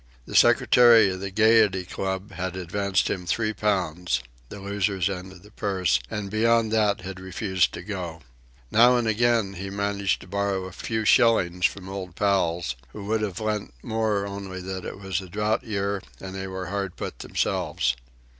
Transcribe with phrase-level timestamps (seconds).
[0.25, 5.43] The secretary of the Gayety Club had advanced him three pounds the loser's end of
[5.43, 8.21] the purse and beyond that had refused to go.
[8.71, 13.05] Now and again he had managed to borrow a few shillings from old pals, who
[13.05, 16.95] would have lent more only that it was a drought year and they were hard
[16.95, 17.95] put themselves.